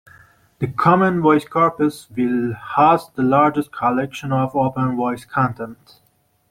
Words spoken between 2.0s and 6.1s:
will host the largest collection of open voice content.